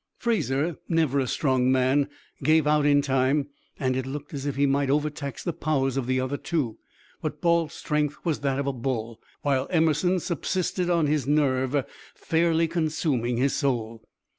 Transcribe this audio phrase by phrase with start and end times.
[0.17, 2.09] Fraser, never a strong man,
[2.43, 6.07] gave out in time, and it looked as if he might overtax the powers of
[6.07, 6.79] the other two,
[7.21, 11.85] but Balt's strength was that of a bull, while Emerson subsisted on his nerve,
[12.15, 14.03] fairly consuming his soul.